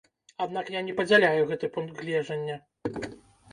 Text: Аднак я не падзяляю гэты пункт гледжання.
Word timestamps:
Аднак 0.45 0.71
я 0.75 0.81
не 0.87 0.95
падзяляю 1.01 1.45
гэты 1.53 1.71
пункт 1.77 1.95
гледжання. 2.05 2.59